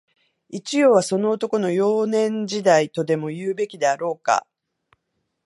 [0.49, 4.47] 一葉は、その男の、幼年時代、とでも言うべきであろうか